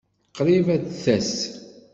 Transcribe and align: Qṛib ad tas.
Qṛib 0.35 0.67
ad 0.75 0.83
tas. 1.03 1.33